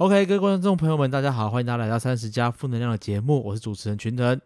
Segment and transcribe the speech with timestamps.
[0.00, 4.40] OK，各位观众朋友们，大家好，欢迎大家来到三十加负能量的节目，我是主持人群腾，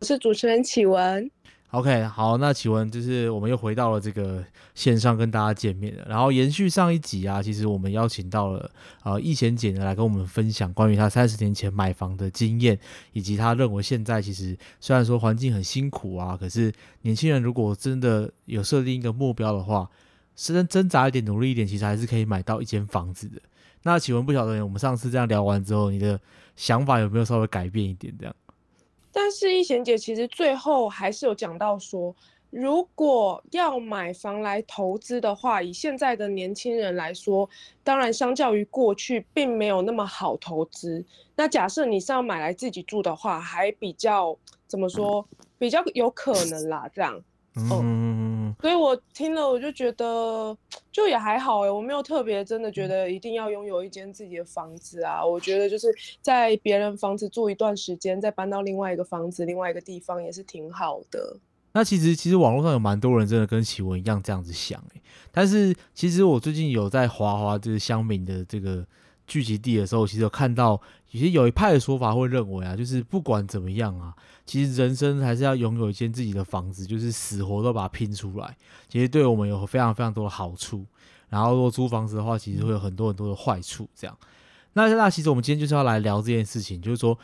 [0.00, 1.30] 我是主持人启文。
[1.72, 4.42] OK，好，那启文就是我们又回到了这个
[4.74, 6.06] 线上跟大家见面了。
[6.08, 8.70] 然后延续上一集啊，其实我们邀请到了
[9.02, 12.78] 呃易贤姐呢来跟我们分享关于她三十年前买房的经验，
[13.12, 16.72] 以及她认为现在其实虽然说环境很辛苦啊，可是
[17.02, 19.90] 年轻人如果真的有设定一个目标的话，
[20.34, 23.38] 是挣扎一点、努力一点，其实还是可以买到一间房子的。
[23.84, 26.18] 那启文不晓得我们上次这样聊完之后，你的
[26.56, 28.34] 想法有没有稍微改变一点这样？
[29.12, 32.12] 但是易贤姐其实最后还是有讲到说，
[32.50, 37.48] 如果要买房来投资的话，以现在的年轻人来说，
[37.84, 41.04] 当然相较于过去并没有那么好投资。
[41.36, 45.24] 那假设你是要买来自己住的话，还比较怎么说，
[45.58, 47.20] 比较有可能啦，这样。
[47.56, 50.56] 嗯，所以我听了我就觉得，
[50.90, 55.24] 就也还好哎，我没有特别真的觉得一定要拥有一间自己的房子啊。
[55.24, 55.88] 我觉得就是
[56.20, 61.36] 在别人房子住一段时间，再搬到另外一个房子、另外一个地方也是挺好的。
[61.72, 65.00] 那其实其实网络上有蛮多人真的跟奇文一样这样子想哎，
[65.32, 68.86] 但是其实我最近有在华华就是乡民的这个。
[69.26, 70.78] 聚集地的时候，其实有看到，
[71.10, 74.12] 其实有一派的说法会认为啊，就是不管怎么样啊，
[74.46, 78.56] 其实人生还是要拥有一间自己的房子，就是死活都把它拼出来。
[78.88, 80.84] 其实对我们有非常非常多的好处。
[81.28, 83.88] 然后如果租房子的话，其实会有很多很多的坏处。
[83.94, 84.16] 这样，
[84.74, 87.18] 那那其实我们今天就是要来聊这件事情，就是说，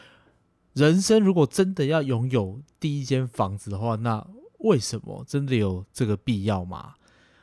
[0.73, 4.27] 人生如果真的要拥有第一间房子的话，那
[4.61, 6.95] 为什么真的有这个必要吗？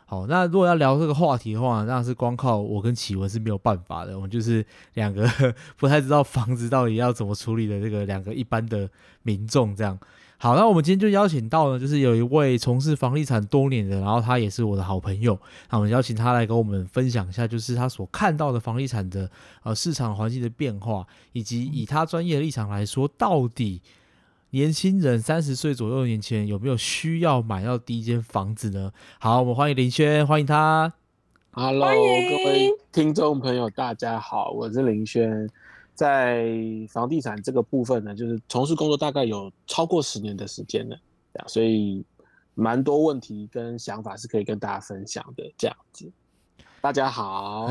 [0.10, 4.16] 好，那如果要聊这个话题的话，那是光靠我跟启文是没有办法的。
[4.16, 5.30] 我们就是两个
[5.76, 8.90] 不太知道房子到底要怎么处理的这个两个一般的
[9.24, 10.00] 民众这样。
[10.38, 15.38] 好，那我们今天就邀请到呢，就是有一位从事房地产多年的，然后他也是我的好朋友，
[15.70, 19.30] 那我们邀请他来跟我们分享一下，就是他所看到的房地产的
[19.64, 23.82] 呃市场环境的变化，以及以他专业的立场来说，到底。
[24.52, 28.94] 年轻人三十岁左右的年轻人有没有需要买到第一间房子呢？
[29.20, 30.94] 好，我们欢迎林轩，欢迎他。
[31.52, 31.96] Hello，各
[32.46, 35.50] 位听众朋友，大家好，我是林轩，
[35.94, 36.48] 在
[36.90, 40.98] 房地产这个部分呢，就是从事工作大概有超过十年的时间了，
[41.34, 42.06] 这样，所以
[42.54, 46.10] 蛮多问题跟想法是可以跟大家分享的，这样子。
[46.80, 47.70] 大家好，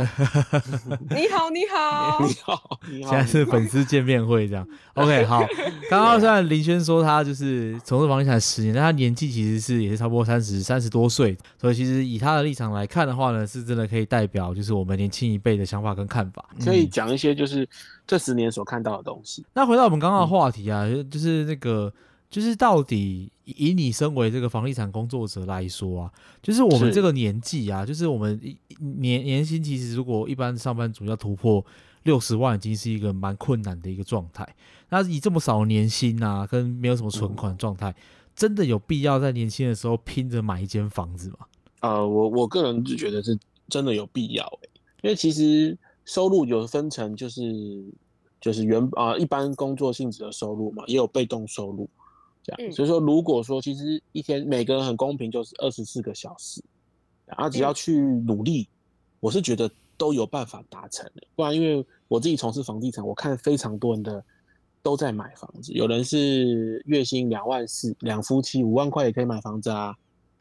[1.08, 3.10] 你好，你好，你好，你好。
[3.10, 5.40] 现在是粉丝见面会这样，OK， 好。
[5.88, 17.66] 刚刚虽然林轩说他就是从事房地产十年，但他年纪其实是也是差不多三十三十多岁，所以其实以他的立场来看的话呢，是真的可以代表就是我们年轻一辈的想法跟看法，可以讲一些就是
[18.06, 19.46] 这十年所看到的东西。
[19.54, 21.92] 那回到我们刚刚的话题啊，就是那个。
[22.28, 28.40] 就是到底以你身为这个房地产工作者来说啊，就是我们这个年纪啊，就是我们
[28.78, 31.64] 年年薪其实如果一般上班族要突破
[32.02, 34.46] 六十万，已经是一个蛮困难的一个状态。
[34.88, 37.94] 那以这么少年薪啊，跟没有什么存款状态，
[38.34, 41.38] 真的有必要在年轻的时候拼着买一间房子吗？
[41.80, 43.38] 呃，我我个人就觉得是
[43.68, 44.70] 真的有必要诶，
[45.02, 47.42] 因为其实收入有分成，就是
[48.40, 51.88] 就是原啊一般工作性质的收入嘛，也有被动收入。
[52.72, 56.62] 所以说，如果说其实一天每个人很公平，就是二十四个小时，
[57.24, 58.68] 然后只要去努力，
[59.20, 61.26] 我是觉得都有办法达成的。
[61.34, 64.24] 不然，因为我自己从事房地产，我看非常多人的
[64.82, 69.94] 都在买房子，有人是月薪两万四，两夫妻五万块也可以买房子啊。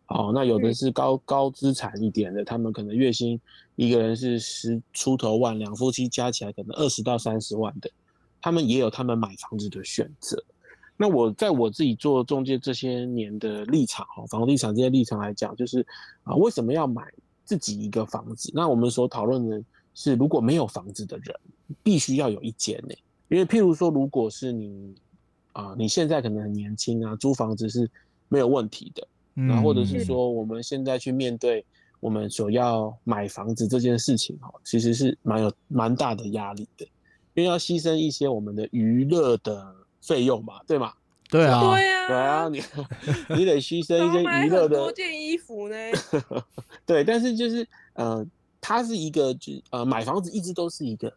[0.07, 3.41] 哦，那有的是高高资产一点的，他们可能月薪
[3.75, 7.89] 一个人是十出头万，两夫妻加起来可能二十到三十万的，
[8.39, 10.43] 他们也有他们买房子的选择。
[10.97, 15.85] 那我在我自己做中介这些年的立场哈，房地产这些立场来讲，就是
[16.23, 17.03] 啊，为什么要买
[17.43, 18.49] 自己一个房子？
[18.55, 19.61] 那我们所讨论的
[19.93, 21.35] 是，如果没有房子的人，
[21.83, 22.95] 必须要有一间呢？
[23.27, 24.95] 因为譬如说，如果是你
[25.51, 27.89] 啊，你现在可能很年轻啊，租房子是
[28.29, 29.05] 没有问题的。
[29.33, 31.65] 那或者是说，我们现在去面对
[31.99, 36.85] 我们所要买房子这件事情哈，其实是蛮有蛮大的压力的，
[37.33, 39.75] 因为要牺牲一些我们的娱乐的。
[40.05, 40.93] 费用嘛，对吗？
[41.27, 42.61] 对啊，对啊，对啊，你
[43.35, 45.75] 你得牺牲一些娱乐的多件衣服呢。
[46.85, 48.23] 对，但是就是呃，
[48.61, 51.11] 它是一个就呃，买房子一直都是一个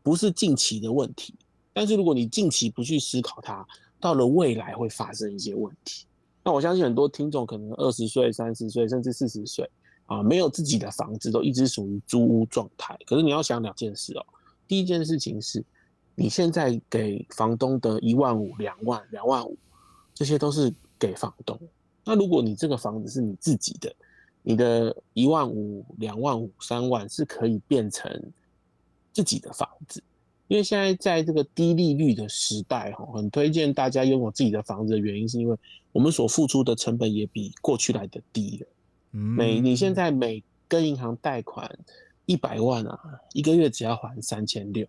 [0.00, 1.34] 不是近期的问题。
[1.72, 3.66] 但是如果你近期不去思考它，
[3.98, 6.06] 到了未来会发生一些问题。
[6.44, 9.68] 那我相信很多听众可能二十岁、三十岁甚至四十岁
[10.06, 12.96] 啊，没有自己的房子，都一直属于租屋状态。
[13.06, 14.24] 可是你要想两件事哦，
[14.68, 15.64] 第一件事情是。
[16.20, 19.56] 你现在给房东的一万五、两万、两万五，
[20.12, 21.56] 这些都是给房东。
[22.04, 23.94] 那如果你这个房子是你自己的，
[24.42, 28.10] 你的一万五、两万五、三万是可以变成
[29.12, 30.02] 自己的房子，
[30.48, 35.56] 因为现在在这个低利率的时代，哈，很推荐大家拥有自己的房子的原因，是因为
[35.92, 38.66] 我们所付出的成本也比过去来的低了。
[39.12, 41.78] 每你现在每跟银行贷款
[42.26, 44.84] 一百万啊，一个月只要还三千六，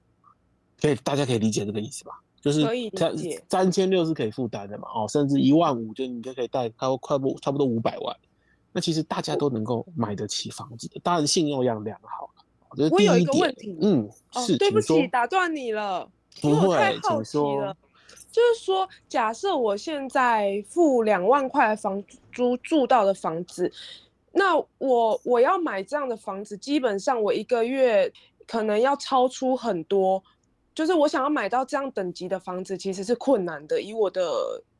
[0.81, 2.11] 可以大家可以理解这个意思吧？
[2.41, 2.61] 就是
[2.95, 3.13] 三
[3.49, 4.87] 三千六是可以负担的嘛？
[4.95, 8.15] 哦，甚至一万五就你就可以贷，它快不差不多五百万。
[8.71, 12.29] 那其实大家都能够买得起房子的，当然信用要良好。
[12.91, 16.09] 我有一个问题，嗯，是，对不起，打断你了，
[16.39, 17.75] 不会，太好奇了。
[18.31, 23.69] 就是说，假设我现在付两万块房租住到的房子，
[24.31, 28.09] 那我我要买这样的房子，基本上我一个月
[28.47, 30.23] 可能要超出很多。
[30.79, 33.81] 就是我想要买到这样等级的房子，其实是困难的。
[33.81, 34.31] 以我的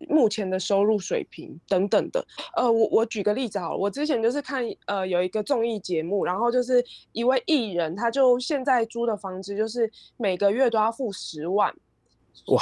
[0.07, 2.25] 目前的收入水平等等的，
[2.55, 6.81] 呃，我我举个例子好了，我之前就是看呃有一个综艺节目，然后就是
[7.11, 11.75] 一位艺人，他就现在租的房子就是每个月都要付十万。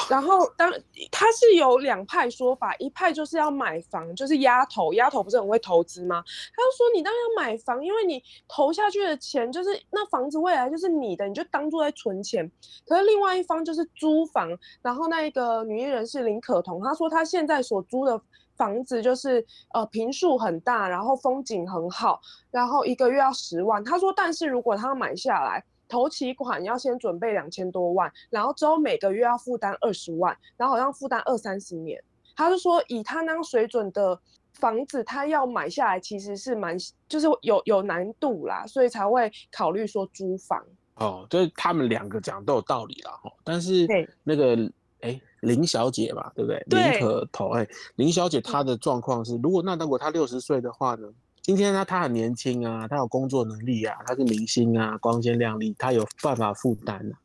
[0.10, 0.70] 然后当
[1.12, 6.22] 他是有两派说法，一派就是要买房，就是丫头，丫头不是很会投资吗？
[6.22, 12.52] 他就说你当然要买房，因为你投下去的钱就是那房子未来就是你的，你就当做在存钱。
[12.86, 14.50] 可是另外一方就是租房，
[14.82, 18.20] 然后那一个女艺人是林可彤，她说她现在所租的
[18.58, 22.20] 房子就是呃平数很大，然后风景很好，
[22.52, 23.82] 然后一个月要十万。
[23.84, 25.64] 她说，但是如果她买下来。
[25.88, 32.02] 头期款要先准备两千多万，然后之后每个月要负担二十万，然后好像负担二三十年。
[32.36, 34.20] 他就说，以他那样水准的
[34.54, 40.64] 房子，他要买下来其实是蛮，就是有有难度啦，所以才会考虑说租房。
[40.96, 43.32] 哦，就是他们两个讲都有道理啦，哈。
[43.44, 43.88] 但是
[44.24, 44.56] 那个
[45.02, 46.64] 哎林小姐嘛，对不对？
[46.68, 51.08] 林可头哎，林小姐她的状况是，如果那如果她六十岁的话呢？
[51.48, 57.18] 今天呢，他很年轻啊，他有工作能力啊，他是明星啊，光鲜亮丽，他有办法负担啊。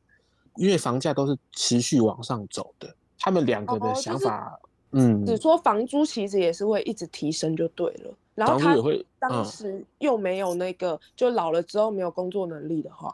[0.54, 4.56] 因为房价都是持续往上走的，他们两个的想法，
[4.92, 8.14] 嗯，只说房租其实也是会一直提升就对了。
[8.36, 8.76] 然后他
[9.18, 13.12] 当时又没有那个，就老了之后没有工作能力的话，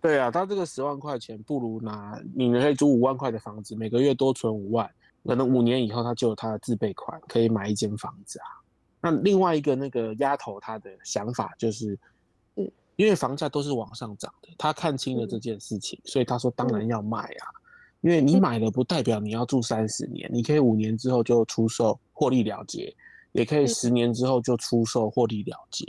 [0.00, 4.88] 对啊，他这个十万块钱不如拿，你可以租五万块的房子，每个月多存五万，
[5.26, 8.57] 可能五年以后他就有他的自备款，可以买一间房子啊。
[9.00, 11.96] 那另外一个那个丫头，她的想法就是，
[12.56, 17.46] 嗯，因为房价都是往上涨的，她看清了这件事情，所以她说当然要卖啊，
[18.00, 22.92] 因为你买了不代表你要住三十年，你可以五年之后就出售获利了结，
[23.30, 25.86] 也可以十年之后就出售获利了结，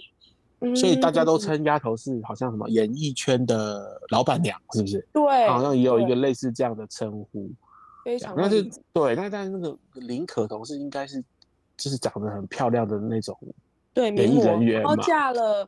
[0.76, 5.04] 所以大家都称丫头是好像什么演艺圈的老板娘，是不是？
[5.12, 7.50] 对，好像也有一个类似这样的称呼，
[8.06, 8.36] 非常。
[8.38, 8.64] 那是
[8.94, 11.24] 对，那但是那个林可彤是应该是。
[11.80, 13.36] 就是长得很漂亮的那种，
[13.94, 15.68] 对，演艺人员然后嫁了，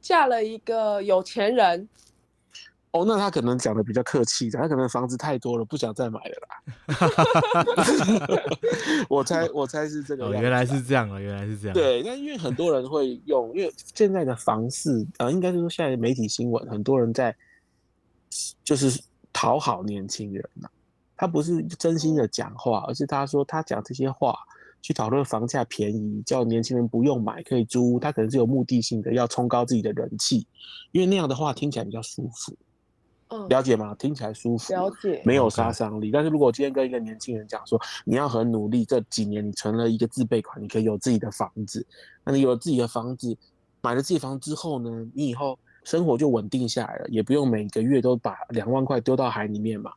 [0.00, 1.88] 嫁了一个有钱人。
[2.90, 6.56] 哦，那他可能讲的比较客气，他可能房子太多了，不想再买了啦。
[9.10, 10.30] 我猜，我猜是这个。
[10.30, 11.74] 原来是这样啊，原来是这样。
[11.74, 17.36] 对，那因为很多人会用，因为现在的房市啊，应该是说现在的媒体新闻，很多人在
[18.64, 18.98] 就是
[19.34, 20.66] 讨好年轻人呐。
[21.14, 24.34] 他不是真心的讲话，而是他说他讲这些话。
[24.80, 30.46] 去讨论房价便宜，叫年轻人不用买，可以租，他可能是有目的性的，要冲高自己的人气，
[30.92, 32.54] 因为那样的话听起来比较舒服。
[33.30, 33.94] 嗯，了解吗？
[33.96, 36.10] 听起来舒服，了解，没有杀伤力。
[36.10, 41.86] 但是如果今天跟一个年轻人讲说，你要很努力，这几年你存了一个自备款，你可以有自己的房子，
[42.24, 43.36] 那你有了自己的房子，
[43.82, 49.92] 买了自己房之后呢，你以后生活就稳定下来了，也不用每个月都把两万块丢到海里面嘛。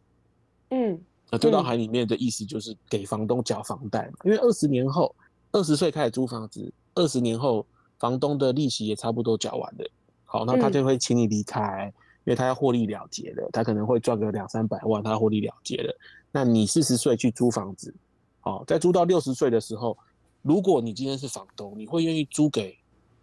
[0.72, 1.00] 嗯。
[1.32, 5.16] 那丢到海里面的意思就是给房东缴房贷嘛，因为二十年后，
[5.54, 7.66] 二十岁开始租房子，二十年后
[7.98, 9.90] 房东的利息也差不多缴完了，
[10.26, 11.86] 好，那他就会请你离开，
[12.26, 15.96] 因为他要获利了结了，他可能会赚个两三百万，他获利了结了。
[16.34, 17.96] 那你四十岁去租房子，
[18.42, 19.98] 好，在租到六十岁的时候，
[20.42, 22.78] 如果你今天是房东，你会愿意租给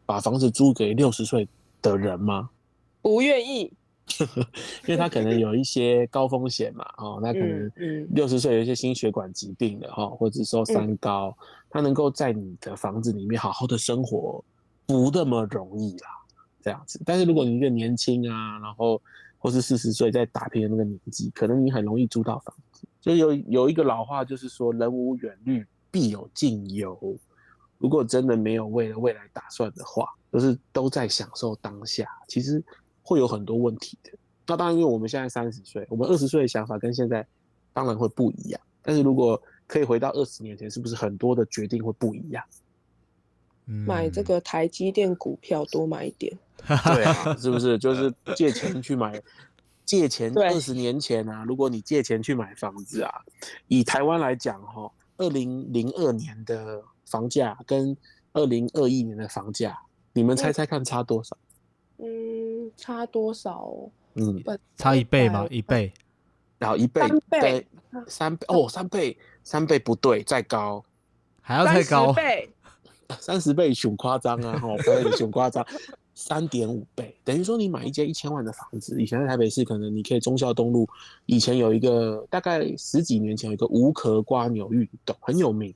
[0.06, 1.46] 把房子租给六十岁
[1.82, 2.48] 的人吗？
[3.02, 3.70] 不愿意。
[4.86, 7.70] 因为他可能有一些高风险嘛，哦，那可能
[8.10, 11.36] 六十岁有一些心血管疾病的哈，或者说三高，
[11.70, 14.42] 他能够在你的房子里面好好的生活，
[14.86, 16.08] 不那么容易啦，
[16.62, 17.00] 这样子。
[17.04, 19.00] 但是如果你一个年轻啊，然后
[19.38, 22.86] 或是四十岁在打拼的那个年纪，可能你很容易租到房子。
[23.00, 27.16] 就有有一个老话就是说，人无远虑，必有近忧。
[27.78, 32.64] 如果真的没有为了未来打算的话，就是都在享受当下，其实。
[33.08, 34.12] 会有很多问题的。
[34.46, 37.26] 那当然，因为我们现在三十岁，我们二十岁的想法跟现在
[37.72, 38.60] 当然会不一样。
[38.82, 42.44] 但是如果可以回到二十年前，是不是很多的决定会不一样？
[43.64, 46.38] 买这个台积电股票多买一点。
[46.66, 49.22] 对啊，是不是就是借钱去买
[49.86, 53.10] 借钱二十年前啊，如果你借钱去买房子啊，
[53.68, 57.96] 以台湾来讲哈，二零零二年的房价跟
[58.34, 59.78] 二零二一年的房价，
[60.12, 61.36] 你们猜猜看差多少？
[61.98, 63.90] 嗯，差多少哦？
[64.14, 64.42] 嗯，
[64.76, 65.46] 差一倍吗？
[65.50, 65.92] 一倍，
[66.58, 67.66] 然后一倍三倍，
[68.06, 70.84] 三倍哦，三倍，三倍不对，再高，
[71.40, 72.50] 还要再高30，倍，
[73.20, 75.64] 三十倍熊夸张啊，哈，不要熊夸张，
[76.14, 80.88] 三点五倍，等于说你买一间一千万的房子，以前在台北市可能你可以忠孝东路，
[81.26, 85.72] 以前有一个大概十几年前有一个无壳瓜牛运动很有名，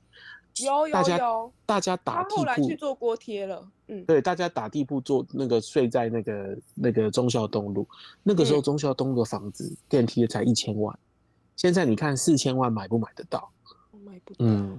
[0.57, 1.19] 有有大家，
[1.65, 7.87] 大家打地他后来去铺，做锅贴了，嗯，对，大家打地铺做那个睡在那个那个忠孝东路，
[8.21, 10.97] 那个时候嗯忠孝东路的房子电梯才一千万，
[11.55, 13.49] 现在你看四千万买不买得到？
[14.05, 14.77] 买不到，嗯，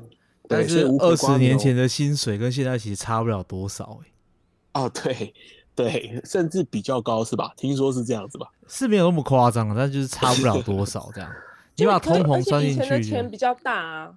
[0.48, 5.34] 但是二十年前的薪水跟现在其实差不了多少、欸，哦，对
[5.74, 7.52] 对，甚至比较高是吧？
[7.56, 8.46] 听说是这样子吧？
[8.68, 11.28] 是没有那么夸张，但就是差不了多少这样。
[11.76, 14.14] 你把通膨而且以算进去前的钱，比较大啊，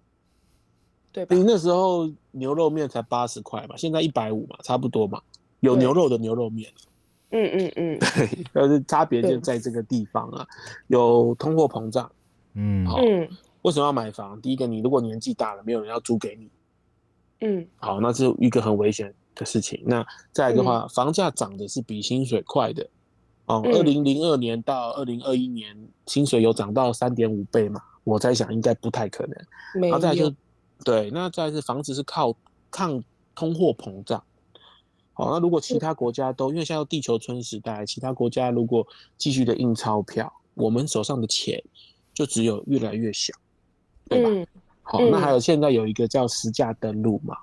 [1.26, 1.44] 对吧你？
[1.44, 5.22] 那时候牛肉面才八十块嘛，现在一百五嘛，差不多嘛。
[5.62, 6.72] 有牛肉的牛肉面，
[7.32, 10.46] 嗯嗯嗯 对，但是差别就在这个地方啊，
[10.88, 12.12] 有通货膨胀。
[12.54, 13.28] 嗯，好嗯
[13.64, 14.40] 为什么要买房？
[14.40, 16.50] 第一个，你如果年纪大了，没有人要租给你，
[17.42, 19.82] 嗯好，那是一个很危险的事情。
[19.86, 22.88] 那再来的话，房价涨的是比薪水快的。
[23.48, 27.82] 哦，嗯二零零二年到二零二一年，薪水有涨到三点五倍嘛？
[28.04, 29.90] 我在想，应该不太可能。
[29.90, 30.32] 然后再来就，
[30.84, 32.36] 对，那再是房子是靠
[32.72, 33.04] 抗
[33.36, 34.24] 通货膨胀。
[35.14, 38.86] 好，那如果其他国家都，因为现在地球村时代，其他国家如果
[39.18, 41.62] 继续的印钞票，我们手上的钱
[42.14, 43.34] 就只有越来越小，
[44.08, 44.30] 对吧？
[44.32, 44.48] 嗯
[44.84, 47.36] 好，嗯那还有现在有一个叫实价登录嘛，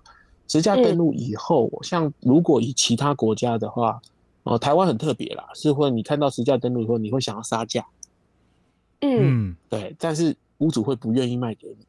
[0.49, 4.01] 实价登录以后，像如果以其他国家的话，
[4.45, 7.85] 哦，台湾很特别啦，是会你看到实价登录以后，你会想要杀价，
[9.01, 11.85] 嗯嗯，对，但是屋主会不愿意卖给你。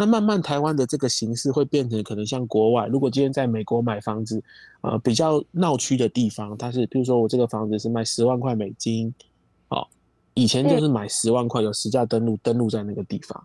[0.00, 4.42] 那慢慢台湾的这个形式会变成可能像国外，如果今天在美国买房子，
[4.80, 9.12] 呃，比较闹区的地方，它是比如说我这个房子是卖十万块美金，
[9.68, 9.86] 哦，
[10.32, 13.44] 以前就是买十万块，有实价登录登录在那个地方。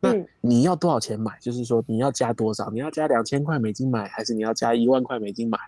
[0.00, 1.38] 那嗯你要多少钱买？
[1.38, 2.70] 就是说你要加多少？
[2.70, 5.58] 你要加两千块美金买，还是你要加一万块美金买？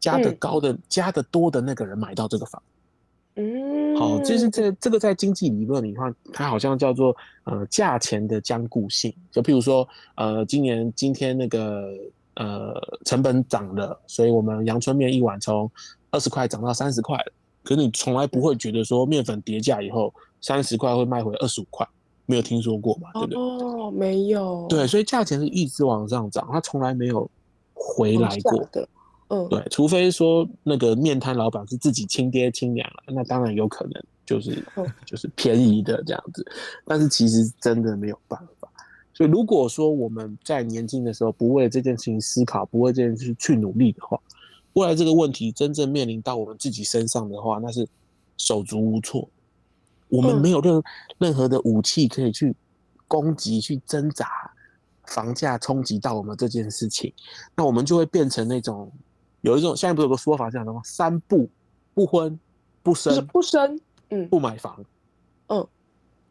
[0.00, 2.62] 加的嗯高的、加的多的那个人买到这个房。
[3.40, 9.14] 嗯，好，就是这这个在经济理论里话，它好像叫做呃价钱的僵固性。
[9.30, 11.94] 就譬如说，呃，今年今天那个
[12.34, 15.70] 呃成本涨了，所以我们阳春面一碗从
[16.10, 17.32] 二十块涨到三十块了。
[17.62, 21.86] 可是你从来不会觉得说面粉跌价以后三十块会卖回二十五块，
[22.26, 23.10] 没有听说过嘛？
[23.12, 23.38] 对不对？
[23.38, 27.30] 哦，没有，对，所以价钱是一直往上涨，它从来没有
[27.72, 28.68] 回来过下。
[28.72, 28.88] 的，
[29.28, 36.46] 嗯，对，除非说那个面摊老板是自己亲爹亲娘了，那当然有可能就是嗯 就是便宜的这样子，
[36.86, 38.68] 但是其实真的没有办法。
[39.12, 44.18] 所以如果说我们在年轻的时候不为这件事情思考，不为这件事去努力的话，
[44.74, 47.86] 未来这个问题真正面临到我们自己身上的话，那是
[48.36, 49.28] 手足无措。
[50.08, 50.82] 我们嗯没有任
[51.18, 52.54] 任何的武器可以去
[53.06, 54.26] 攻击、去挣扎
[55.04, 57.12] 房价冲击到我们这件事情，
[57.56, 58.90] 那我们就会变成那种
[59.40, 61.48] 有一种现在不是有个说法叫什么“三不：
[61.94, 62.38] 不婚、
[62.82, 63.80] 不就是生、不生，
[64.10, 64.84] 嗯不买房”。
[65.48, 65.66] 嗯，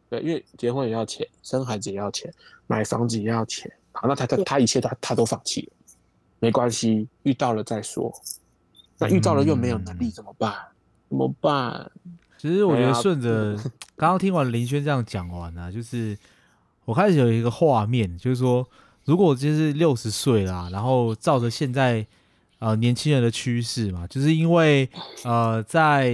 [0.09, 2.33] 对，因为结婚也要钱，生孩子也要钱，
[2.67, 3.71] 买房子也要钱。
[3.91, 5.95] 好，那他他他一切他他都放弃了，
[6.39, 8.13] 没关系，遇到了再说。
[8.99, 10.53] 那遇到了又没有能力嗯怎么办？
[11.09, 11.91] 怎么办？
[12.37, 13.55] 其实我觉得顺着
[13.95, 16.17] 刚刚听完林轩这样讲完呢、就是
[16.85, 18.67] 我开始有一个画面，就是说，
[19.05, 22.05] 如果我今天是六十岁啦，然后照着现在
[22.59, 24.89] 呃年轻人的趋势嘛，就是因为
[25.23, 26.11] 呃在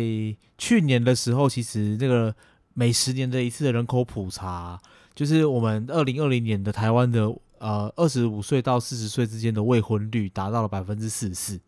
[0.57, 2.33] 去年的时候，其实那个
[2.73, 4.79] 每十年的一次人口普查，
[5.15, 11.59] 就是我们二零二零年的台湾的呃二十五岁到四十岁之间的未婚率达到了百分之四十四，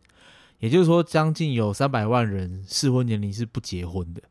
[0.58, 4.22] 也就是说将近有三百万人适婚年龄是不结婚的。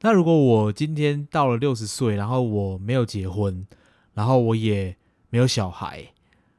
[0.00, 3.66] 那如果我今天到了六十岁，然后我没有结婚，
[4.14, 4.96] 然后我也
[5.30, 6.08] 没有小孩，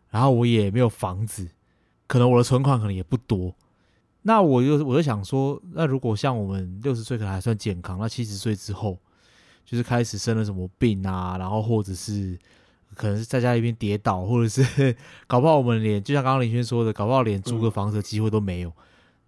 [0.09, 1.49] 然后我也没有房子，
[2.07, 3.53] 可能我的存款可能也不多。
[4.23, 8.97] 那我就我就想说，那如果像我们六十岁可能还算健康，那七十岁之后，
[9.65, 12.39] 就是开始生了什么病啊，然后或者是
[12.95, 14.95] 可能是在家里边跌倒，或者是
[15.27, 18.71] 搞不好我们连就像刚刚林轩说的，搞不好连租个房子的机会都没有，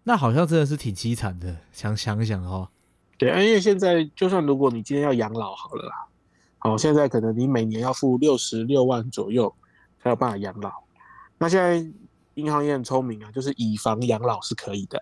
[0.04, 1.58] 那好像真的是挺凄惨的。
[1.74, 2.70] 想想一想哈、
[3.18, 6.06] 对啊，因为现在就算如果你今天要养老好了啦，
[6.60, 9.54] 好，现在可能你每年要付六十六万左右
[10.02, 10.72] 才有办法养老。
[11.38, 11.86] 那现在
[12.36, 15.02] 银行也很聪明啊，就是以房养老是可以的，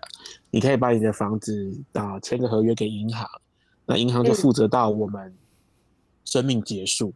[0.50, 3.28] 你可以把你的房子啊签个合约给银行，
[3.86, 5.34] 那银行就负责到我们
[6.24, 7.12] 生命结束，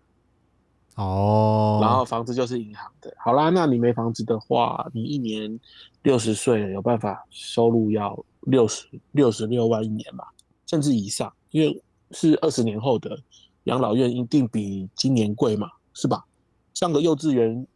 [0.97, 3.15] 哦，然后房子就是银行的。
[3.19, 5.59] 好啦，那你没房子的话，你一年
[6.03, 10.25] 六十岁了，有办法收入要六十六十六万一年嘛，
[10.67, 13.19] 甚至以上，因为是二十年后的
[13.65, 16.25] 养老院一定比今年贵嘛，是吧？
[16.75, 17.67] 上个幼稚园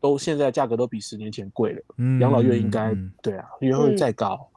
[0.00, 4.48] 都现在价格都比十年前贵了，嗯养老院应该、嗯对啊，因为会再高，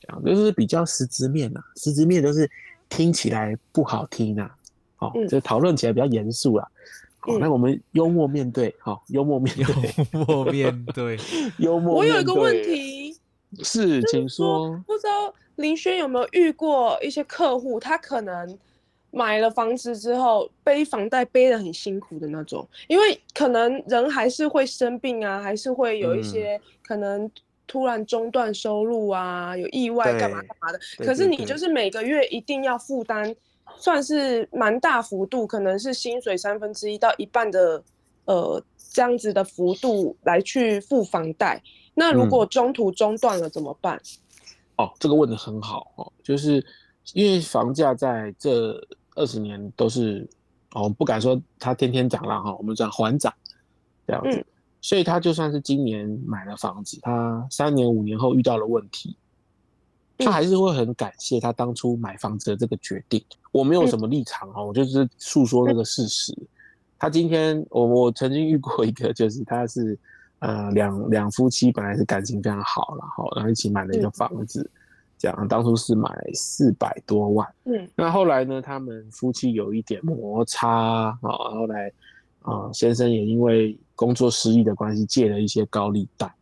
[0.00, 2.50] 这样就是比较实质面啊，实质面就是
[2.88, 4.56] 听起来不好听啊，
[4.98, 6.68] 哦，嗯就讨论起来比较严肃啦。
[7.20, 11.18] 好，嗯那我们幽默面对，好，幽默面对，幽默面对，
[11.58, 11.94] 幽默。
[11.94, 13.16] 我有一个问，题，
[13.62, 14.70] 是，请说。
[14.86, 18.58] 不知道林轩有没有遇过一些客户，他可能
[19.10, 27.30] 买了房子之后背房贷背的很辛苦的那种，因为可能人还是会生病啊，还是会有一嗯些可能
[27.66, 30.80] 突然中断收入啊，有意外干嘛干嘛的。
[30.98, 33.34] 可是你就是每个月一定要负担，
[33.76, 37.82] 算是蛮大幅度，可能是薪水三分之一到一半的
[38.24, 38.62] 呃
[38.92, 41.62] 这样子的幅度来去付房贷。
[41.94, 44.00] 那如嗯果中途中断了怎么办？
[44.76, 46.64] 哦，这个问的很好哦，就是
[47.14, 48.80] 因为房价在这
[49.18, 50.26] 二十年都是
[50.72, 53.32] 哦，不敢说它天天涨了哈，我们讲缓涨
[54.06, 54.44] 这样子，嗯。
[54.80, 59.16] 所以他就算是今年买了房子，他三年五年后遇到了问题，
[60.18, 60.32] 他嗯。
[60.32, 63.22] 还是会很感谢他当初买房子的这个决定。
[63.50, 66.32] 我没有什么立场哦，我就是诉说这个事实。
[66.96, 69.98] 他今天我我曾经遇过一个，就是他是
[70.38, 74.12] 呃两两夫妻本来是感情非常好，然后然后一起买了一个嗯。
[74.12, 74.70] 房子，
[75.18, 77.46] 这样当初是买四百多万。
[77.64, 81.92] 嗯那后来呢，他们夫妻有一点摩擦啊，后来
[82.42, 86.32] 啊、先生也因为工作失意的关系借了一些高利贷，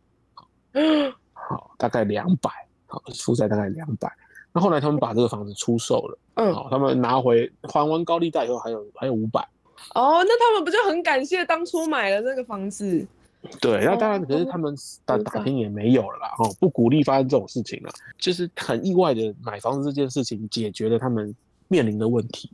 [1.33, 2.49] 好，大概两百，
[2.85, 4.09] 好，负债大概两百。
[4.53, 9.41] 那后来他们把这个房子出售了，嗯好，他们拿回还完高利贷以后还有还有五百。
[9.95, 13.05] 哦，那他们不就很感谢当初买了这个房子？
[13.59, 17.91] 对，那当然，哦可是他们打打拼也没有了啦，哦，不鼓励发生这种事情了。
[18.17, 21.35] 就是很意外的，买房子这件事情解决了他们
[21.67, 22.51] 面临的问题，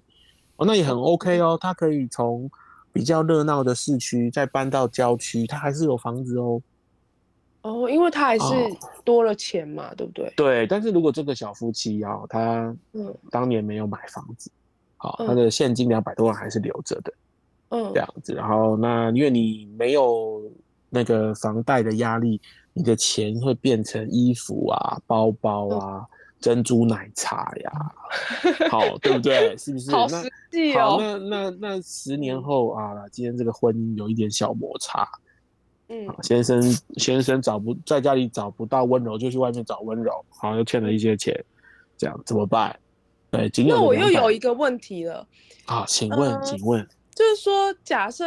[0.56, 1.58] 哦，那也很 OK 哦。
[1.60, 2.50] 他可以从
[2.92, 6.62] 比较热闹的市区再搬到郊区，他还是有房子哦。
[7.64, 10.34] 哦，因为他还是哦多了钱嘛，对不对？
[10.36, 14.52] 对，但是如果这个小夫妻啊，他嗯当年没有买房子，
[14.98, 17.14] 好，嗯他的现金两百多万还是留着的。
[17.70, 18.34] 嗯这样子。
[18.34, 20.44] 然后那因为你没有
[20.94, 22.40] 那个房贷的压力，
[22.72, 26.08] 你的钱会变成衣服啊、包包嗯啊、
[26.40, 27.72] 珍珠奶茶呀，
[28.70, 29.58] 好，对不对？
[29.58, 29.90] 是不是？
[29.90, 31.00] 那好实际好，哦。
[31.02, 35.10] 那那那十年后啊，今天这个婚姻有一点小摩擦，
[35.90, 36.62] 嗯啊先生
[36.98, 41.34] 先生找不在家里找不到温柔，就去外面找温柔，好像，又欠了一些钱，
[41.98, 42.78] 这样怎么办？
[43.32, 45.26] 对，仅有那我又有一个问题了，
[45.66, 48.26] 啊，请问，呃请问，就是说，假设，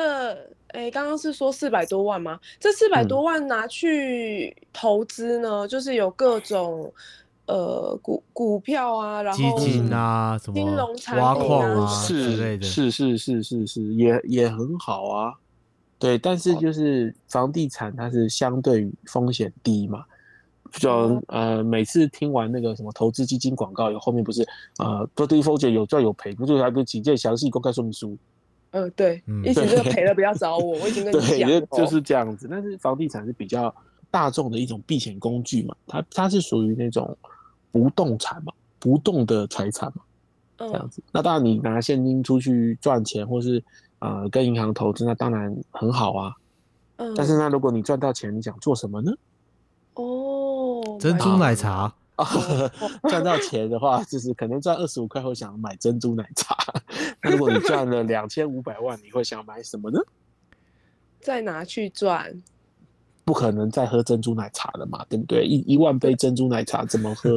[0.68, 2.38] 哎，刚刚是说四百多万吗？
[2.60, 6.92] 这四百嗯多万拿去投资呢，就是有各种
[7.46, 15.34] 呃股股票啊，然后基金啊，什么金融产挖品矿啊之类的，是是是是是，也也很好啊。
[15.98, 20.04] 对，但是就是房地产它是相对于风险低嘛，
[20.74, 24.46] 就哦呃每次听完那个什么投资基金广告以后，后面不是
[24.78, 28.16] 呃不对风险有赚有赔，不就还不请见详细公开说明书？
[28.76, 32.46] 呃，对，嗯一起这个赔了不要找我，我已经跟你对，讲了，就就是这样子。
[32.50, 33.74] 但是房地产是比较
[34.10, 37.16] 大众的一种避险工具嘛，它它是属于那种
[37.72, 40.02] 不动产嘛，不动的财产嘛。
[40.58, 41.02] 这样嗯子。
[41.10, 43.62] 那当然，你拿现金出去赚钱，或是
[44.00, 46.34] 呃跟银行投资，那当然很好啊。
[46.96, 49.12] 嗯，但是那如果你赚到钱，你想做什么呢？
[49.94, 52.26] 哦，珍珠奶茶，啊，
[53.08, 56.56] 赚到钱的话，就是可能赚二十五块会想买珍珠奶茶。
[57.22, 60.00] 那如果你赚了两千五百万，你会想买什么呢？
[61.20, 62.42] 再拿去赚，
[63.24, 65.44] 不可能再喝珍珠奶茶了嘛，对不对？
[65.44, 67.30] 一一万杯珍珠奶茶怎么喝？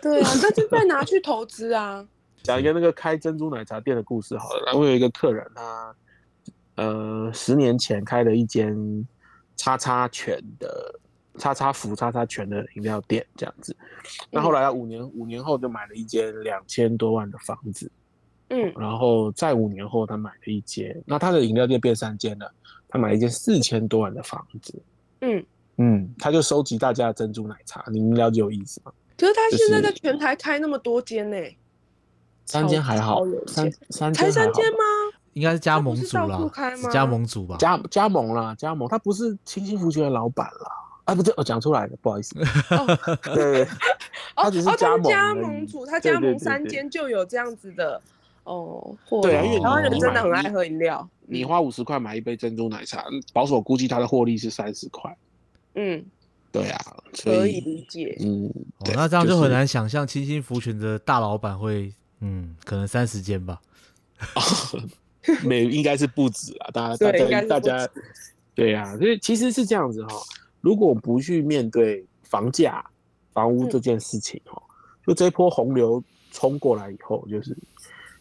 [0.00, 2.06] 对啊，那就再拿去投资啊，
[2.42, 4.78] 讲一个那个开珍珠奶茶店的故事好了。
[4.78, 5.94] 我有一个客人，他
[6.76, 9.06] 呃十年前开了一间
[9.56, 10.94] 叉叉泉的
[11.38, 13.76] 叉叉福叉叉全的饮料店，这样子。
[14.30, 17.90] 那后来他五年五年后就买了一间两千多万的房子，
[18.48, 22.52] 嗯然后再五年后他买了一间，那他的饮料店变三间了，
[22.88, 24.82] 他买了一间四千多万的房子。
[25.20, 25.44] 嗯。
[25.78, 28.92] 嗯，他就收集大家的珍珠奶茶，你们了解有意思吗？
[29.16, 31.36] 可是他就现在在全台开那么多间呢，
[32.44, 34.78] 三间还好有，三钱三才三间吗？
[35.32, 37.56] 应该是加盟主啦处开，吗加盟主吧？
[37.58, 40.70] 加加盟啦，加盟，他不是清新福泉的老板啦。
[41.04, 42.38] 啊，不对，我讲出来了，不好意思。
[42.70, 43.68] 哦对对，
[44.36, 44.96] 他只是加
[45.34, 48.00] 盟主，他加盟三间就有这样子的
[48.44, 48.96] 哦。
[49.22, 51.08] 对啊因为你台湾人真的很爱喝饮料。
[51.26, 55.16] 你花五十块买一杯珍珠奶茶，保守估计他的获利是三十块。
[55.74, 56.04] 嗯，
[56.50, 58.16] 对啊，所可以以理解。
[58.20, 58.46] 嗯，
[58.80, 59.50] 哦那这样就很。
[59.50, 63.60] 难想象清新福泉的大老板会，嗯，可能三十间吧。
[65.44, 67.88] 没应该是不止啊，大家大家大家
[68.54, 70.14] 对啊，所以其实是这样子哈、
[70.62, 72.82] 如果不去面对房价、
[73.34, 74.62] 房屋这件事情哈、
[75.06, 77.54] 就这一波洪流冲过来以后，就是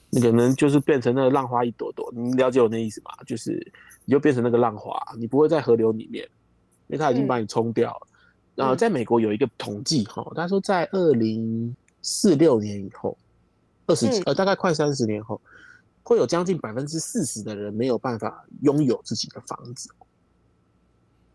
[0.09, 3.11] 你可能就是变成那个浪花一朵朵，你了解我那意思吗？
[3.25, 3.51] 就是
[4.03, 6.25] 你就变成那个浪花，你不会在河流里面，
[6.87, 8.07] 因为它已经把你冲掉了。
[8.55, 13.17] 然后嗯在美国有一个统计哈，他说在二零四六年以后，
[13.85, 15.39] 二十嗯呃大概快三十年后，
[16.03, 19.89] 会有将近百分之四十的人没有办法拥有自己的房子。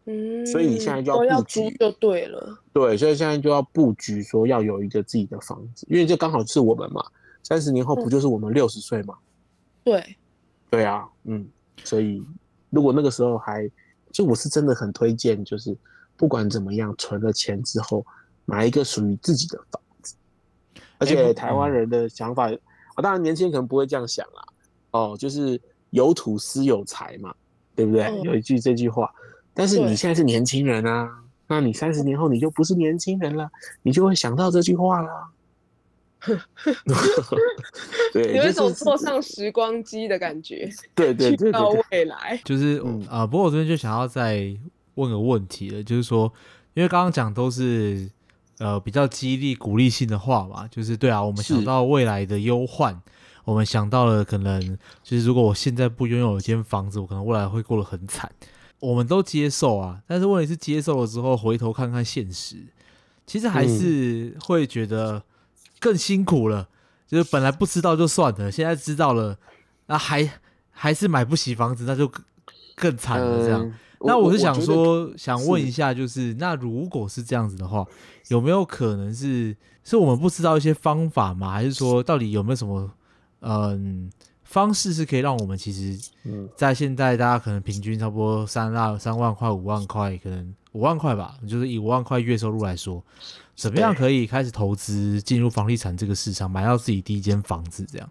[0.06, 2.58] 嗯，所以你现在就要布局租就对了。
[2.72, 7.04] 对，所以现在就要布局说要有一个自己的房子，因为这刚好是我们嘛，
[7.42, 9.16] 三十年后不就是我们六十岁嘛？
[9.82, 10.16] 对，
[10.70, 11.46] 对啊，嗯，
[11.84, 12.22] 所以
[12.70, 13.68] 如果那个时候还，
[14.12, 15.76] 就我是真的很推荐，就是
[16.16, 18.06] 不管怎么样，存了钱之后
[18.44, 20.14] 买一个属于自己的房子，
[20.98, 24.44] 而且台湾人的想法，啊，当然年轻人可能不会这样想啦，
[24.92, 27.34] 哦，就是有土私有财嘛，
[27.74, 28.04] 对不对？
[28.04, 29.12] 嗯有一句这句话，
[29.58, 31.08] 但是你现在是年轻人啊，
[31.48, 33.50] 那你三十年后你就不是年轻人了，
[33.82, 35.28] 你就会想到这句话啦。
[38.12, 42.38] 对，有一种坐上时光机的感觉，对对去到，未来。
[42.44, 44.54] 就是嗯啊、不过我这边就想要再
[44.96, 46.32] 问个问题了，就是说，
[46.74, 48.10] 因为刚刚讲都是
[48.58, 53.00] 呃比较激励鼓励性的话嘛，就是对啊，我们想到未来的忧患，
[53.44, 54.60] 我们想到了可能
[55.02, 58.28] 就是如果我现在不拥有一间房子，我可能未来会过得很惨，
[58.80, 62.56] 我们都接受啊，但是问题是接受了之后，回头看看现实，
[63.26, 65.22] 其实还嗯是会觉得
[65.80, 66.68] 更辛苦了。
[67.06, 69.38] 就是本来不知道就算了，现在知道了，
[69.86, 70.28] 那还
[70.70, 72.24] 还是买不起房子，那就更
[72.74, 73.44] 更惨了。
[73.44, 77.86] 这样，嗯那我是想，说，想问一下，就是那如果是这样子的话，
[78.28, 81.50] 有没有可能是是我们不知道一些方法吗？
[81.50, 82.90] 还是说，到底有没有什么
[83.40, 84.10] 嗯
[84.46, 93.02] 方式是可以让我们其实嗯在现在大家可能平均差不多三万三万块、五万块，可能五万块吧，就是以五万块月收入来说，
[93.54, 97.84] 怎么样可以开始投资进入房地产这个市场，买到自己第一间房子？
[97.84, 98.08] 这样，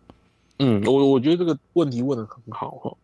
[0.60, 2.98] 嗯，我我觉得这个问题问的很好哈。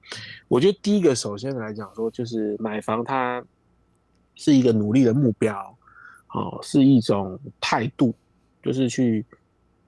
[0.47, 3.43] 我觉得第一个，首先来讲说，就是买房它
[4.35, 5.77] 是一个努力的目标，
[6.33, 8.13] 哦，是一种态度，
[8.61, 9.25] 就是去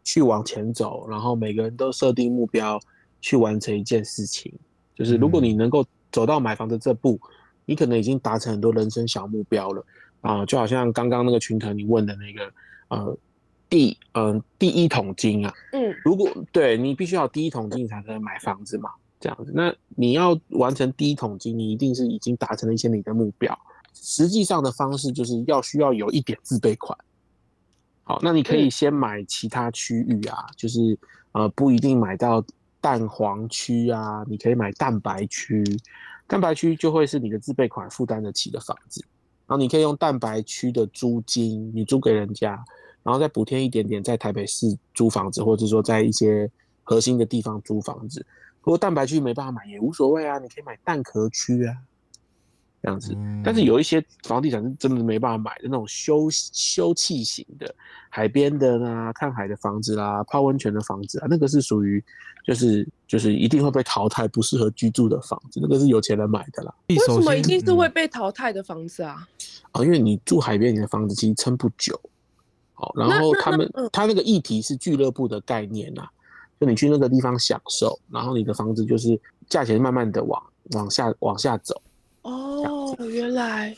[0.04, 2.80] 去往前走，然后每个人都设定目标
[3.24, 4.54] 去完成一件事情。
[4.94, 7.20] 就是如果你能够走到买房的这步，
[7.66, 9.84] 你可能已经达成很多人生小目标了
[10.22, 12.54] 啊、就好像刚刚那个群腾你问的那个
[12.90, 13.18] 呃
[13.70, 23.58] 第嗯、第一桶金啊，嗯如果对你必须要第一桶金才能买房子嘛，这样子，那你要完成第一桶金，你一定是已经达成了一些你的目标。
[23.94, 26.98] 实际上的方式就是要需要有一点自备款。
[28.04, 30.98] 好，那你可以嗯先买其他区域啊，就是
[31.34, 32.44] 呃不一定买到
[32.84, 35.64] 蛋黄区啊，你可以买蛋白区，
[36.28, 39.02] 蛋白区就会是你的自备款负担得起的房子。
[39.48, 42.62] 然后你可以用蛋白区的租金，你租给人家，
[43.02, 46.52] 然后再补贴一点点在台北市租房子，或者说在一些
[46.84, 48.26] 核心的地方租房子。
[48.62, 51.78] 如果蛋白区没办法买也无所谓啊，你可以买蛋壳区啊，
[52.84, 53.14] 这样子。
[53.18, 57.74] 嗯但是有一些房地产是真的没办法买的那种休休憩型的，
[58.10, 62.02] 海边的啦、看海的房子啦、泡温泉的房子啊，那个是属于
[62.46, 66.74] 就是就是一定会被淘汰，不适合居住的房子，那个是有钱人买的啦。
[66.88, 69.28] 为为什么一定是嗯会被淘汰的房子啊？
[69.72, 72.00] 啊，因为你住海边，你的房子其实撑不久。
[72.74, 76.08] 好，然后他们嗯他那个议题是俱乐部的概念呐、
[76.60, 79.20] 就你去那个地方享受，然后你的房子就是
[79.50, 80.42] 价钱慢慢的往
[80.72, 81.82] 往下往下走。
[82.98, 83.76] 哦，原来，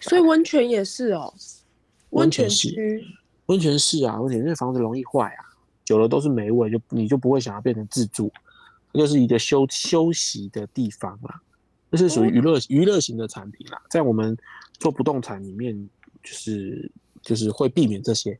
[0.00, 1.64] 所以温泉也是哦，泉
[2.10, 3.04] 温泉是区。
[3.46, 5.44] 温泉是啊，温泉因为房子容易坏啊，
[5.84, 8.30] 久了都是霉味，就你就不会想要变成自住，
[8.92, 11.40] 这就是一个休休息的地方啦。
[11.90, 14.36] 这是属于娱乐娱乐型的产品啦，在我们
[14.78, 15.88] 做不动产里面，
[16.22, 16.90] 就是
[17.22, 18.38] 就是会避免这些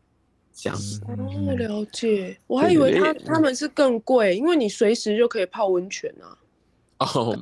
[0.53, 1.01] 这样子。
[1.07, 2.39] 哦，嗯了解。
[2.47, 6.37] 我还以为他他们是更贵，因为你随时就可以泡温泉啊，
[6.99, 7.35] 哦，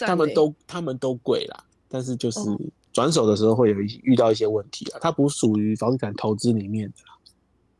[0.00, 2.60] 他们欸都他们都贵啦，但是就是哦
[2.92, 6.92] 转手的时候会有一遇到一些问题啊，它不属于房地产投资里面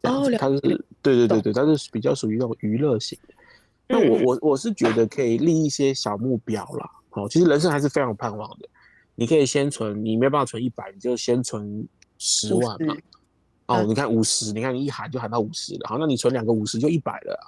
[0.03, 0.61] 的哦它是
[1.03, 3.35] 对对对对，它是比较属于那种娱乐型的。
[3.87, 6.91] 那我嗯我我是觉得可以立一些小目标啦。
[7.11, 8.69] 好，其实人生还是非常有盼望的。
[9.15, 11.87] 你可以先存，你没办法存一百，你就先存
[12.19, 12.97] 十万嘛。
[13.67, 17.47] 哦，嗯你看五十，你看你一喊就喊到五十了，好，那你存两个五十就一百了啊、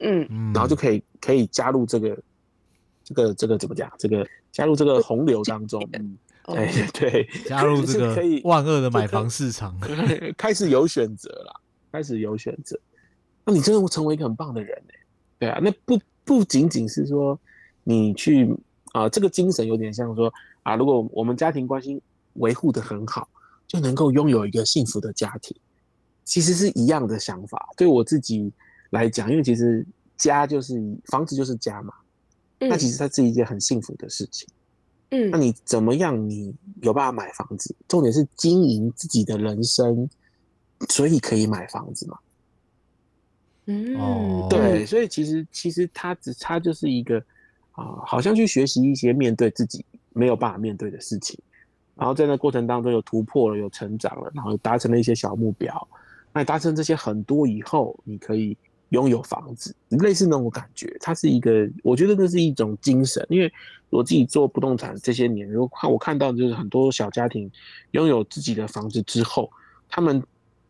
[0.00, 2.18] 嗯，嗯，然后就可以可以加入这个
[3.06, 3.90] 这个这个怎么讲？
[3.96, 9.78] 这个加入这个洪流当中，嗯，哦哎，对， 加入这个可以万恶的买房市场。
[10.36, 11.60] 开始有选择了，
[11.92, 12.76] 开始有选择，
[13.44, 14.92] 那你真的会成为一个很棒的人呢、
[15.38, 17.38] 对啊，那不不仅仅是说
[17.84, 18.52] 你去
[18.92, 20.32] 啊、这个精神有点像说
[20.64, 22.02] 啊，如果我们家庭关系
[22.34, 23.28] 维护的很好，
[23.68, 25.56] 就能够拥有一个幸福的家庭，
[26.24, 27.68] 其实是一样的想法。
[27.76, 28.50] 对我自己
[28.90, 30.74] 来讲，因为其实家就是
[31.06, 31.92] 房子就是家嘛，
[32.58, 34.48] 那嗯其实它是一件很幸福的事情。
[35.10, 36.28] 嗯那你怎么样？
[36.28, 37.74] 你有办法买房子？
[37.86, 40.08] 重点是经营自己的人生，
[40.88, 42.18] 所以可以买房子嘛？
[43.66, 47.22] 嗯哦对，所以其实其实它只它就是一个
[47.72, 51.38] 啊、好像去学习一些面对自己没有办法面对的事情，
[51.94, 55.88] 然后在那过程当中有突破了，有成长了，然后达成了一些小目标。
[56.32, 58.56] 那你达成这些很多以后，你可以
[58.90, 60.96] 拥有房子，类似那种感觉。
[61.00, 63.52] 它是一个，我觉得那是一种精神，因为
[63.90, 67.50] 我自己做不动产这些年，如果看我看到就是很多小家庭
[67.92, 69.50] 拥有自己的房子之后，
[69.88, 70.22] 他们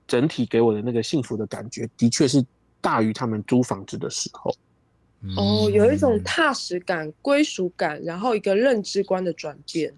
[0.07, 2.45] 整体给我的那个幸福的感觉，的确是
[2.81, 4.55] 大于他们租房子的时候。
[5.37, 9.93] 哦，有一种嗯踏实感、归属感，然后一个认知观的转变。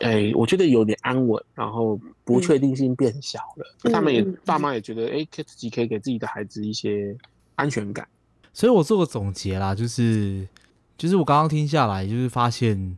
[0.00, 3.76] 哎，我觉得有点安稳，然后不确定性变小了。
[3.84, 7.16] 那他们也爸妈也觉得，哎，自己可以给自己的孩子一些
[7.56, 8.06] 安全感。
[8.52, 10.48] 所以我做个总结啦，就是
[10.96, 12.96] 就是我刚刚听下来，就是发现，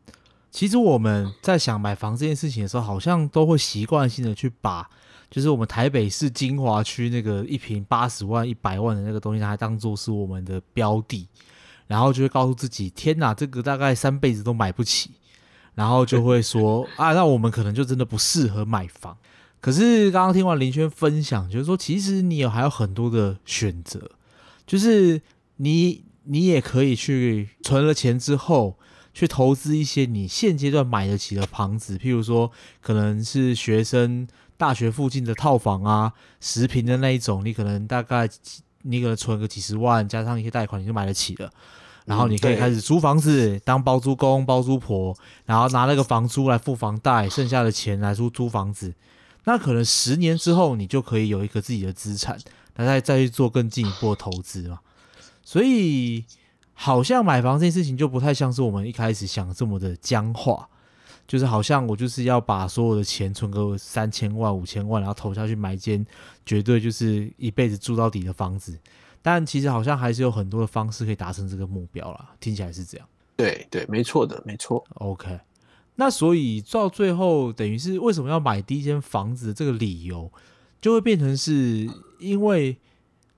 [0.50, 4.88] 其实我们在想买房这件事情的时候，好像都会习惯性的去把，
[5.30, 11.26] 就是我们台北市金华区那个一平八十万、一百万的那个东西，拿来当做是我们的标的，
[11.86, 15.12] 然后就会告诉自己，天哪，这个大概三辈子都买不起，
[15.74, 19.16] 然后就会说 啊，那我们可能就真的不适合买房。
[19.60, 24.10] 可是刚刚听完林轩分享，就是说，其实你有还有很多的选择，
[24.66, 25.20] 就是
[25.56, 28.76] 你你也可以去存了钱之后，
[29.14, 32.50] 去投资一些你现阶段买得起的房子，譬如说
[32.80, 34.26] 可能是学生
[34.56, 38.28] 大学附近的套房啊，十平的那一种，你可能大概
[38.82, 41.50] 你可能存个几十万，加上一些贷款，你就买得起了。
[42.04, 48.94] 然后你可以开始租房子，当包租公、包租婆，然后拿那个房租来付房贷，剩下的钱来租租房子。
[49.44, 52.38] 那可能十年之后，你就可以有一个自己的资产，
[52.76, 54.80] 那再再去做更进一步的投资嘛。
[55.42, 56.24] 所以，
[56.74, 60.68] 好像买房这件事情就不太像是我们一开始想的这么的僵化，
[61.26, 66.04] 就是好像我就是要把所有的钱存个三千万、五千万，然后投下去买一间
[66.44, 68.78] 绝对就是一辈子住到底的房子。
[69.22, 73.08] 但其实好像还是有很多的方式可以达成这个目标啦，听起来是这样。
[73.36, 74.84] 对对，没错的，没错。
[74.94, 75.40] OK，
[75.96, 80.32] 那所以到最后，等于是为什么要买第一间房子的这个理由，
[80.86, 82.76] 就会变成是因为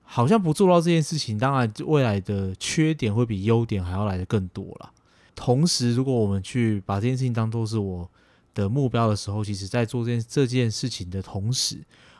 [0.03, 4.91] 好像不做到这件事情，当然未来的缺点会比优点还要来的更多了。
[5.33, 8.07] 同时，如果我们去把这件事情当做是我
[8.53, 11.79] 的目标的时候，其实在做这件这件事情的同时，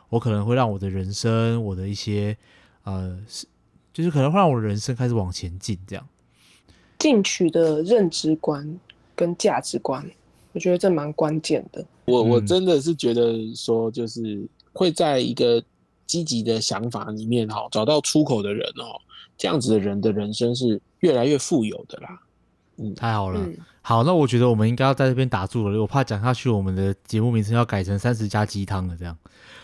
[0.10, 2.36] 我可能会让我的人生，我的一些
[2.86, 3.46] 呃，是
[3.94, 6.08] 就是可能会让我的人生开始往前进，这样。
[6.98, 8.80] 进取的认知观
[9.16, 10.04] 跟价值观，
[10.54, 11.86] 我觉得这蛮关键的。
[12.06, 15.62] 我我嗯真的是觉得说，就是会在一个
[16.08, 18.96] 积极的想法里面哈，找到出口的人哦，
[19.38, 22.18] 这样子的人的人生是越来越富有的啦。
[22.78, 29.18] 嗯太好了，嗯，好，那我觉得我们应该要在这边打住了，我怕讲下去，我们的节目名称要改成三十加鸡汤了，这样。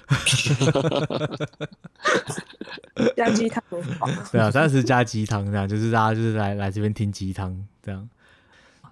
[3.15, 4.05] 加鸡汤很好。
[4.33, 8.09] 对啊，三十加鸡汤这样，就是大家就是来来这边听鸡汤这样。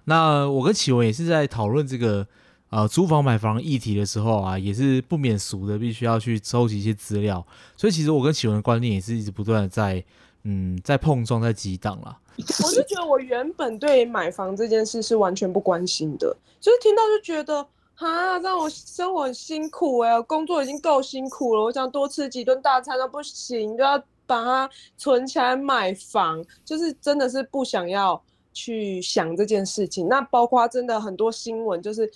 [0.04, 2.26] 那我跟启文也是在讨论这个
[2.74, 7.46] 呃租房买房议题的时候啊，也是不免俗的，必须要去收集一些资料。
[7.76, 10.04] 所以其实我跟启文的观念也是一直不断的在
[10.42, 12.18] 嗯在碰撞，在激荡啦。
[12.36, 28.20] 我是觉得我原本对买房这件事是完全不关心的，就是听到就觉得啊，让我生活很辛苦哎、工作已经够辛苦了，我想多吃几顿大餐都不行，就要把它存起来买房，就是真的是不想要
[28.52, 30.08] 去想这件事情。
[30.08, 32.10] 那包括真的很多新闻就是。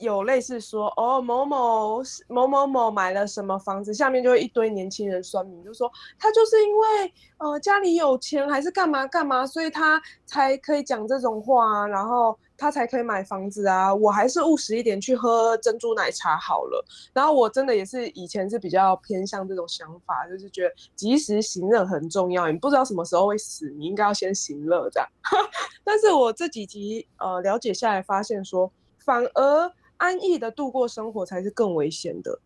[0.00, 13.94] 有类似说哦某某某某某买了什么房子，下面就会一堆年轻人酸民，就说他就是因为呃家里有钱还是干嘛干嘛，所以他才可以讲这种话啊，然后他才可以买房子啊。
[13.94, 16.84] 我还是务实一点，去喝珍珠奶茶好了。
[17.12, 25.08] 然后我真的也是以前是比较偏向这种想法，就是觉得及时行乐很重要，你不知道什么时候会死，你应该要先行乐这样。
[25.84, 32.38] 但是我这几集呃了解下来，发现说反而安逸的度过生活才是更危险的。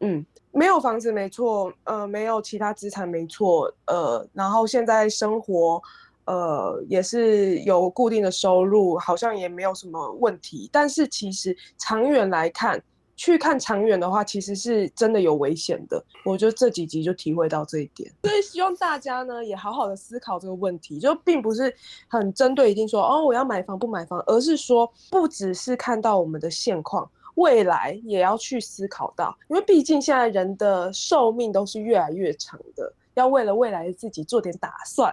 [0.00, 5.80] 嗯，没有房子没错，呃，没有其他资产没错，呃，然后现在生活，
[6.24, 10.68] 呃，也是有固定的收入，好像也没有什么问题。
[10.72, 12.82] 但是其实长远来看，
[13.16, 16.02] 去看长远的话，其实是真的有危险的。
[16.24, 21.74] 我觉得这几集就体会到这一点，所以希望大家呢也好好的思考这个问题，就并不是
[22.08, 27.10] 很针对一定说哦我要买房不买房，而是说不只是看到我们的现况。
[27.36, 35.10] 未来也要去思考到，因为毕竟现在人的寿命都是越来越长的，要为了未来的自己做点打算。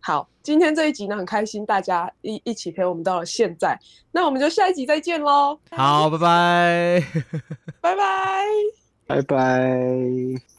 [0.00, 3.78] 好，今天这一集呢，很开心大家一一起陪我们到了现在，
[4.12, 5.58] 那我们就下一集再见喽。
[5.70, 7.04] 好，拜拜，
[7.82, 8.44] 拜拜，
[9.06, 10.57] 拜拜。